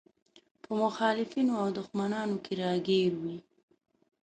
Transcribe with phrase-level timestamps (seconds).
[0.63, 3.37] په مخالفينو او دښمنانو کې راګير وي.